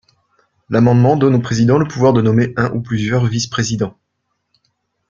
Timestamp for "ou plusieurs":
2.71-3.27